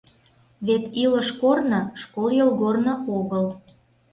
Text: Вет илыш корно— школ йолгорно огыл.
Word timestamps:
Вет 0.65 0.83
илыш 1.03 1.29
корно— 1.41 1.81
школ 2.01 2.29
йолгорно 2.39 2.93
огыл. 3.17 3.45